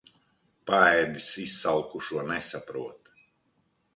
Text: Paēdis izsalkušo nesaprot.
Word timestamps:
Paēdis 0.69 1.27
izsalkušo 1.43 2.25
nesaprot. 2.31 3.13